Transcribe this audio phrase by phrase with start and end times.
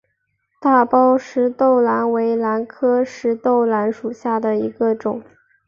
[0.59, 5.21] 大苞石豆兰为兰科石豆兰属下的一个种。